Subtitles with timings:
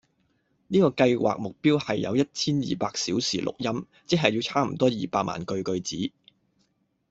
[0.67, 6.13] 呢個計劃目標係要有一千二百小時錄音，即係要差唔多二百萬句句子